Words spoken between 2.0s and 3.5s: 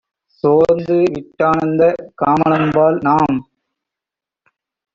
காமனம்பால்!- நாம்